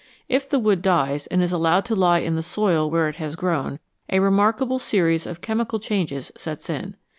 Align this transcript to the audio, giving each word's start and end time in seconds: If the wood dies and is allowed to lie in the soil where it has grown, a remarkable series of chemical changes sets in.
If 0.27 0.49
the 0.49 0.57
wood 0.57 0.81
dies 0.81 1.27
and 1.27 1.43
is 1.43 1.51
allowed 1.51 1.85
to 1.85 1.93
lie 1.95 2.21
in 2.21 2.35
the 2.35 2.41
soil 2.41 2.89
where 2.89 3.07
it 3.07 3.17
has 3.17 3.35
grown, 3.35 3.77
a 4.09 4.17
remarkable 4.19 4.79
series 4.79 5.27
of 5.27 5.41
chemical 5.41 5.79
changes 5.79 6.31
sets 6.35 6.71
in. 6.71 6.95